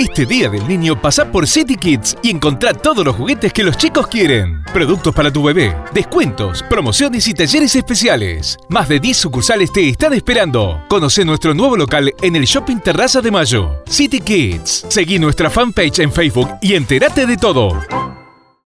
[0.00, 3.76] Este día del niño pasa por City Kids y encontrá todos los juguetes que los
[3.76, 4.64] chicos quieren.
[4.72, 8.56] Productos para tu bebé, descuentos, promociones y talleres especiales.
[8.70, 10.82] Más de 10 sucursales te están esperando.
[10.88, 13.82] Conoce nuestro nuevo local en el Shopping Terraza de Mayo.
[13.84, 14.86] City Kids.
[14.88, 17.68] Seguí nuestra fanpage en Facebook y entérate de todo.